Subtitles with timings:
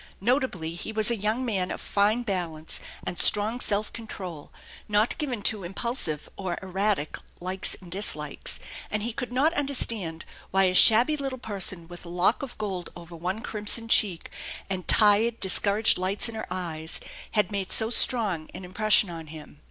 [0.19, 4.51] Notably he was a young man of fine balance and strong self control,
[4.89, 8.59] not given to impulsive or erratic likes and dislikes;
[8.89, 12.89] and he could not understand why a shabby little person with a lock of gold
[12.95, 14.31] over one crimson cheek,
[14.71, 19.59] and tired, discouraged lights in her had made so strong an impression upon him.